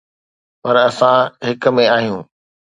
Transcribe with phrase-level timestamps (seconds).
[0.61, 2.23] پر اسان هڪ ۾ آهيون.